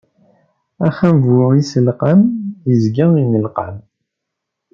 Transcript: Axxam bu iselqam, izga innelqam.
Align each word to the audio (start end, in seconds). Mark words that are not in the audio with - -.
Axxam 0.85 1.13
bu 1.23 1.35
iselqam, 1.59 2.19
izga 2.73 3.07
innelqam. 3.23 3.75